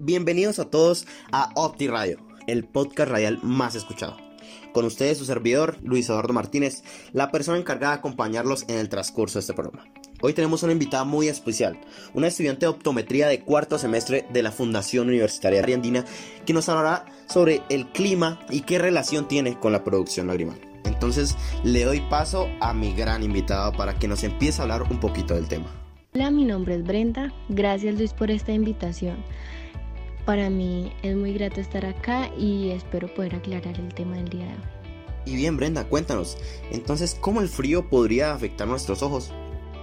Bienvenidos 0.00 0.60
a 0.60 0.70
todos 0.70 1.08
a 1.32 1.50
Opti 1.56 1.88
Radio, 1.88 2.18
el 2.46 2.64
podcast 2.64 3.10
radial 3.10 3.40
más 3.42 3.74
escuchado. 3.74 4.16
Con 4.72 4.84
ustedes 4.84 5.18
su 5.18 5.24
servidor, 5.24 5.76
Luis 5.82 6.08
Eduardo 6.08 6.32
Martínez, 6.32 6.84
la 7.12 7.32
persona 7.32 7.58
encargada 7.58 7.94
de 7.94 7.98
acompañarlos 7.98 8.64
en 8.68 8.78
el 8.78 8.88
transcurso 8.88 9.38
de 9.38 9.40
este 9.40 9.54
programa. 9.54 9.86
Hoy 10.20 10.34
tenemos 10.34 10.62
una 10.62 10.72
invitada 10.72 11.02
muy 11.02 11.26
especial, 11.26 11.80
una 12.14 12.28
estudiante 12.28 12.66
de 12.66 12.70
optometría 12.70 13.26
de 13.26 13.40
cuarto 13.40 13.76
semestre 13.76 14.24
de 14.32 14.42
la 14.44 14.52
Fundación 14.52 15.08
Universitaria 15.08 15.62
Andina, 15.74 16.04
que 16.46 16.52
nos 16.52 16.68
hablará 16.68 17.06
sobre 17.26 17.62
el 17.68 17.88
clima 17.88 18.38
y 18.50 18.60
qué 18.60 18.78
relación 18.78 19.26
tiene 19.26 19.58
con 19.58 19.72
la 19.72 19.82
producción 19.82 20.28
lagrimal. 20.28 20.60
Entonces 20.84 21.36
le 21.64 21.82
doy 21.84 22.00
paso 22.02 22.48
a 22.60 22.72
mi 22.72 22.94
gran 22.94 23.24
invitado 23.24 23.72
para 23.72 23.98
que 23.98 24.06
nos 24.06 24.22
empiece 24.22 24.60
a 24.60 24.62
hablar 24.62 24.84
un 24.84 25.00
poquito 25.00 25.34
del 25.34 25.48
tema. 25.48 25.66
Hola, 26.14 26.30
mi 26.30 26.44
nombre 26.44 26.76
es 26.76 26.84
Brenda. 26.84 27.32
Gracias 27.48 27.96
Luis 27.96 28.12
por 28.12 28.30
esta 28.30 28.52
invitación. 28.52 29.16
Para 30.28 30.50
mí 30.50 30.92
es 31.02 31.16
muy 31.16 31.32
grato 31.32 31.58
estar 31.58 31.86
acá 31.86 32.28
y 32.36 32.68
espero 32.68 33.08
poder 33.14 33.36
aclarar 33.36 33.80
el 33.80 33.94
tema 33.94 34.16
del 34.16 34.28
día 34.28 34.44
de 34.44 34.52
hoy. 34.52 34.60
Y 35.24 35.36
bien, 35.36 35.56
Brenda, 35.56 35.84
cuéntanos, 35.84 36.36
entonces, 36.70 37.16
¿cómo 37.18 37.40
el 37.40 37.48
frío 37.48 37.88
podría 37.88 38.34
afectar 38.34 38.68
nuestros 38.68 39.02
ojos? 39.02 39.32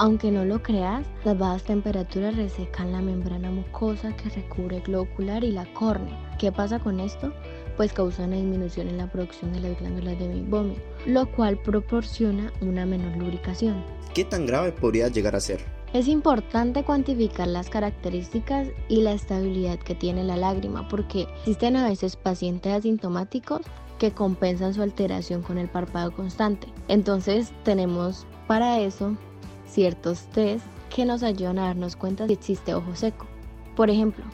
Aunque 0.00 0.32
no 0.32 0.44
lo 0.44 0.60
creas, 0.60 1.06
las 1.24 1.38
bajas 1.38 1.62
temperaturas 1.62 2.34
resecan 2.34 2.90
la 2.90 3.00
membrana 3.00 3.52
mucosa 3.52 4.16
que 4.16 4.30
recubre 4.30 4.78
el 4.78 4.82
globo 4.82 5.04
ocular 5.12 5.44
y 5.44 5.52
la 5.52 5.72
córnea. 5.74 6.36
¿Qué 6.40 6.50
pasa 6.50 6.80
con 6.80 6.98
esto? 6.98 7.32
Pues 7.76 7.92
causa 7.92 8.24
una 8.24 8.34
disminución 8.34 8.88
en 8.88 8.98
la 8.98 9.12
producción 9.12 9.52
de 9.52 9.60
las 9.60 9.78
glándulas 9.78 10.18
de 10.18 10.42
vómito, 10.42 10.80
lo 11.06 11.30
cual 11.30 11.56
proporciona 11.62 12.52
una 12.60 12.84
menor 12.84 13.16
lubricación. 13.16 13.84
¿Qué 14.12 14.24
tan 14.24 14.44
grave 14.46 14.72
podría 14.72 15.06
llegar 15.06 15.36
a 15.36 15.40
ser? 15.40 15.81
Es 15.92 16.08
importante 16.08 16.84
cuantificar 16.84 17.48
las 17.48 17.68
características 17.68 18.68
y 18.88 19.02
la 19.02 19.12
estabilidad 19.12 19.78
que 19.78 19.94
tiene 19.94 20.24
la 20.24 20.38
lágrima 20.38 20.88
porque 20.88 21.22
existen 21.22 21.76
a 21.76 21.86
veces 21.86 22.16
pacientes 22.16 22.72
asintomáticos 22.72 23.60
que 23.98 24.10
compensan 24.10 24.72
su 24.72 24.80
alteración 24.80 25.42
con 25.42 25.58
el 25.58 25.68
párpado 25.68 26.10
constante. 26.10 26.66
Entonces 26.88 27.52
tenemos 27.62 28.26
para 28.46 28.80
eso 28.80 29.16
ciertos 29.66 30.22
test 30.32 30.64
que 30.94 31.04
nos 31.04 31.22
ayudan 31.22 31.58
a 31.58 31.66
darnos 31.66 31.94
cuenta 31.96 32.26
si 32.26 32.32
existe 32.32 32.74
ojo 32.74 32.96
seco. 32.96 33.26
Por 33.76 33.90
ejemplo, 33.90 34.24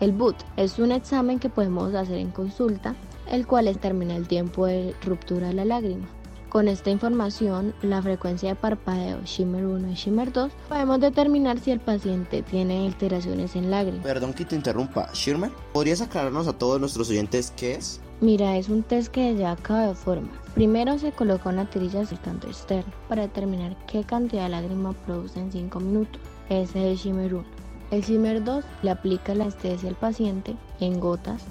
el 0.00 0.12
BUT 0.12 0.36
es 0.56 0.78
un 0.78 0.92
examen 0.92 1.40
que 1.40 1.48
podemos 1.48 1.94
hacer 1.94 2.18
en 2.18 2.30
consulta, 2.30 2.94
el 3.28 3.44
cual 3.44 3.64
determina 3.64 4.14
el 4.14 4.28
tiempo 4.28 4.66
de 4.66 4.94
ruptura 5.04 5.48
de 5.48 5.54
la 5.54 5.64
lágrima. 5.64 6.06
Con 6.48 6.66
esta 6.66 6.88
información, 6.88 7.74
la 7.82 8.00
frecuencia 8.00 8.48
de 8.48 8.54
parpadeo 8.54 9.20
Shimmer 9.22 9.66
1 9.66 9.90
y 9.90 9.94
Shimmer 9.94 10.32
2, 10.32 10.50
podemos 10.70 10.98
determinar 10.98 11.58
si 11.58 11.72
el 11.72 11.78
paciente 11.78 12.42
tiene 12.42 12.86
alteraciones 12.86 13.54
en 13.54 13.70
lágrimas. 13.70 14.02
Perdón 14.02 14.32
que 14.32 14.46
te 14.46 14.56
interrumpa, 14.56 15.10
Shimmer, 15.12 15.50
¿podrías 15.74 16.00
aclararnos 16.00 16.48
a 16.48 16.54
todos 16.54 16.80
nuestros 16.80 17.10
oyentes 17.10 17.52
qué 17.54 17.74
es? 17.74 18.00
Mira, 18.22 18.56
es 18.56 18.70
un 18.70 18.82
test 18.82 19.12
que 19.12 19.34
lleva 19.34 19.52
a 19.52 19.56
cabo 19.56 19.88
de 19.88 19.94
forma. 19.94 20.30
Primero 20.54 20.98
se 20.98 21.12
coloca 21.12 21.50
una 21.50 21.68
tirilla 21.68 22.02
tanto 22.24 22.46
externo 22.46 22.92
para 23.10 23.22
determinar 23.22 23.76
qué 23.86 24.02
cantidad 24.04 24.44
de 24.44 24.48
lágrima 24.48 24.94
produce 25.04 25.38
en 25.38 25.52
5 25.52 25.80
minutos. 25.80 26.20
Ese 26.48 26.62
es 26.62 26.74
el 26.74 26.96
Shimmer 26.96 27.34
1. 27.34 27.44
El 27.90 28.00
Shimmer 28.00 28.42
2 28.42 28.64
le 28.82 28.90
aplica 28.90 29.34
la 29.34 29.44
anestesia 29.44 29.90
al 29.90 29.96
paciente 29.96 30.56
en 30.80 30.98
gotas 30.98 31.44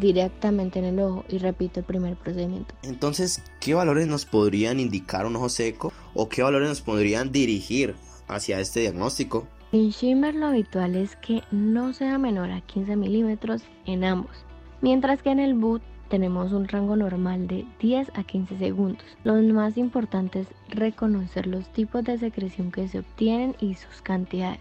directamente 0.00 0.78
en 0.78 0.86
el 0.86 1.00
ojo 1.00 1.24
y 1.28 1.38
repito 1.38 1.80
el 1.80 1.86
primer 1.86 2.16
procedimiento. 2.16 2.74
Entonces, 2.82 3.42
¿qué 3.60 3.74
valores 3.74 4.08
nos 4.08 4.24
podrían 4.24 4.80
indicar 4.80 5.26
un 5.26 5.36
ojo 5.36 5.48
seco 5.48 5.92
o 6.14 6.28
qué 6.28 6.42
valores 6.42 6.68
nos 6.68 6.80
podrían 6.80 7.30
dirigir 7.30 7.94
hacia 8.26 8.60
este 8.60 8.80
diagnóstico? 8.80 9.46
En 9.72 9.90
shimmer 9.90 10.34
lo 10.34 10.46
habitual 10.46 10.96
es 10.96 11.14
que 11.16 11.42
no 11.52 11.92
sea 11.92 12.18
menor 12.18 12.50
a 12.50 12.60
15 12.60 12.96
milímetros 12.96 13.62
en 13.86 14.02
ambos, 14.02 14.44
mientras 14.80 15.22
que 15.22 15.30
en 15.30 15.38
el 15.38 15.54
boot 15.54 15.82
tenemos 16.08 16.50
un 16.52 16.66
rango 16.66 16.96
normal 16.96 17.46
de 17.46 17.64
10 17.78 18.10
a 18.14 18.24
15 18.24 18.58
segundos. 18.58 19.04
Lo 19.22 19.34
más 19.54 19.78
importante 19.78 20.40
es 20.40 20.48
reconocer 20.68 21.46
los 21.46 21.72
tipos 21.72 22.02
de 22.02 22.18
secreción 22.18 22.72
que 22.72 22.88
se 22.88 22.98
obtienen 22.98 23.54
y 23.60 23.74
sus 23.74 24.02
cantidades. 24.02 24.60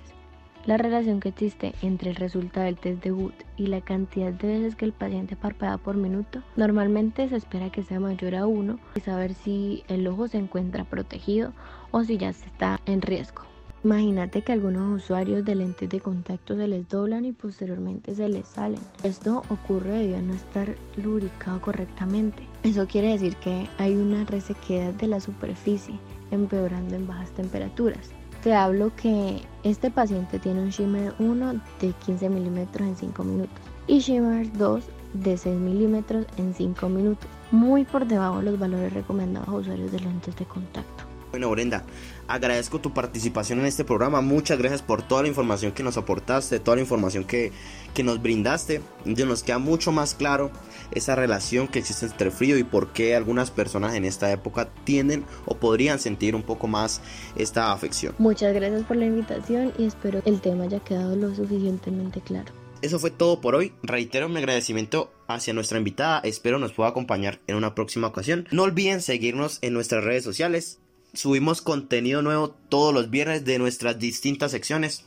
La 0.66 0.78
relación 0.78 1.20
que 1.20 1.30
existe 1.30 1.74
entre 1.82 2.12
el 2.12 2.16
resultado 2.18 2.66
del 2.66 2.78
test 2.78 3.02
de 3.04 3.12
Wood 3.12 3.34
y 3.58 3.68
la 3.68 3.82
cantidad 3.82 4.32
de 4.34 4.60
veces 4.60 4.76
que 4.76 4.86
el 4.86 4.92
paciente 4.92 5.36
parpadea 5.36 5.78
por 5.78 5.96
minuto 5.96 6.44
normalmente 6.58 7.28
se 7.30 7.38
espera 7.38 7.72
que 7.72 7.84
sea 7.84 8.00
mayor 8.00 8.36
a 8.36 8.46
1 8.46 8.78
y 8.96 9.00
saber 9.00 9.34
si 9.34 9.84
el 9.88 10.06
ojo 10.08 10.28
se 10.28 10.38
encuentra 10.38 10.84
protegido 10.84 11.54
o 11.92 12.04
si 12.04 12.18
ya 12.18 12.34
se 12.34 12.46
está 12.46 12.82
en 12.86 13.02
riesgo. 13.02 13.44
Imagínate 13.84 14.42
que 14.42 14.52
algunos 14.52 15.04
usuarios 15.04 15.46
de 15.46 15.56
lentes 15.56 15.88
de 15.90 16.02
contacto 16.02 16.58
se 16.58 16.68
les 16.68 16.90
doblan 16.90 17.24
y 17.24 17.32
posteriormente 17.32 18.14
se 18.14 18.28
les 18.28 18.46
salen. 18.46 18.82
Esto 19.04 19.44
ocurre 19.50 20.00
debido 20.00 20.18
a 20.18 20.22
no 20.22 20.34
estar 20.34 20.76
lubricado 20.98 21.62
correctamente. 21.62 22.44
Eso 22.64 22.86
quiere 22.88 23.12
decir 23.12 23.38
que 23.38 23.70
hay 23.78 23.96
una 23.96 24.26
resequedad 24.26 24.94
de 24.94 25.08
la 25.08 25.22
superficie, 25.22 25.96
empeorando 26.30 26.96
en 26.96 27.08
bajas 27.08 27.32
temperaturas. 27.32 28.12
Te 28.44 28.56
hablo 28.56 28.96
que 28.96 29.42
este 29.64 29.92
paciente 29.92 30.40
tiene 30.40 30.62
un 30.62 30.70
shimmer 30.70 31.14
1 31.20 31.62
de 31.82 31.92
15 32.06 32.30
milímetros 32.30 32.88
en 32.88 32.96
5 32.96 33.24
minutos 33.26 33.60
y 33.86 34.00
shimmer 34.00 34.50
2 34.54 34.86
de 35.14 35.38
6 35.38 35.60
milímetros 35.60 36.26
en 36.38 36.54
5 36.54 36.88
minutos, 36.88 37.28
muy 37.52 37.84
por 37.84 38.08
debajo 38.08 38.38
de 38.38 38.44
los 38.44 38.60
valores 38.60 38.94
recomendados 38.94 39.50
a 39.50 39.54
usuarios 39.54 39.92
de 39.92 40.00
lentes 40.00 40.36
de 40.38 40.46
contacto. 40.46 41.09
Bueno, 41.32 41.50
Brenda, 41.52 41.84
agradezco 42.28 42.80
tu 42.80 42.94
participación 42.94 43.60
en 43.60 43.68
este 43.68 43.84
programa. 43.84 44.22
Muchas 44.22 44.58
gracias 44.58 44.82
por 44.82 45.04
toda 45.04 45.22
la 45.22 45.28
información 45.28 45.72
que 45.72 45.84
nos 45.84 45.98
aportaste, 45.98 46.60
toda 46.60 46.76
la 46.76 46.82
información 46.82 47.24
que, 47.24 47.52
que 47.94 48.04
nos 48.04 48.22
brindaste. 48.22 48.82
Ya 49.06 49.26
nos 49.26 49.44
queda 49.44 49.60
mucho 49.60 49.92
más 49.92 50.16
claro 50.16 50.52
esa 50.92 51.16
relación 51.16 51.68
que 51.68 51.80
existe 51.80 52.08
entre 52.08 52.32
frío 52.32 52.58
y 52.58 52.64
por 52.64 52.94
qué 52.94 53.16
algunas 53.16 53.52
personas 53.52 53.94
en 53.94 54.06
esta 54.06 54.32
época 54.32 54.70
tienden 54.86 55.24
o 55.46 55.58
podrían 55.58 56.00
sentir 56.00 56.36
un 56.36 56.44
poco 56.44 56.68
más 56.68 57.02
esta 57.36 57.72
afección. 57.72 58.16
Muchas 58.18 58.54
gracias 58.54 58.84
por 58.84 58.98
la 58.98 59.06
invitación 59.06 59.72
y 59.78 59.86
espero 59.86 60.24
que 60.24 60.30
el 60.30 60.42
tema 60.42 60.64
haya 60.64 60.80
quedado 60.80 61.16
lo 61.16 61.34
suficientemente 61.36 62.22
claro. 62.22 62.52
Eso 62.82 62.98
fue 62.98 63.12
todo 63.12 63.42
por 63.42 63.56
hoy. 63.56 63.74
Reitero 63.84 64.30
mi 64.30 64.38
agradecimiento 64.38 65.12
hacia 65.28 65.54
nuestra 65.54 65.78
invitada. 65.78 66.22
Espero 66.24 66.60
nos 66.60 66.72
pueda 66.72 66.90
acompañar 66.90 67.40
en 67.48 67.58
una 67.58 67.76
próxima 67.76 68.08
ocasión. 68.08 68.48
No 68.52 68.64
olviden 68.64 69.02
seguirnos 69.02 69.60
en 69.62 69.74
nuestras 69.74 70.04
redes 70.04 70.24
sociales. 70.24 70.80
Subimos 71.14 71.62
contenido 71.62 72.22
nuevo 72.22 72.50
todos 72.70 72.94
los 72.94 73.10
viernes 73.10 73.44
de 73.44 73.58
nuestras 73.58 73.98
distintas 73.98 74.52
secciones. 74.52 75.06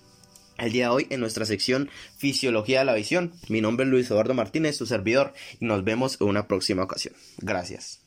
El 0.58 0.72
día 0.72 0.86
de 0.86 0.90
hoy 0.90 1.06
en 1.10 1.20
nuestra 1.20 1.46
sección 1.46 1.90
Fisiología 2.18 2.80
de 2.80 2.84
la 2.84 2.94
Visión. 2.94 3.32
Mi 3.48 3.60
nombre 3.60 3.84
es 3.84 3.90
Luis 3.90 4.10
Eduardo 4.10 4.34
Martínez, 4.34 4.76
su 4.76 4.86
servidor, 4.86 5.32
y 5.60 5.64
nos 5.64 5.84
vemos 5.84 6.20
en 6.20 6.26
una 6.26 6.48
próxima 6.48 6.82
ocasión. 6.82 7.14
Gracias. 7.38 8.01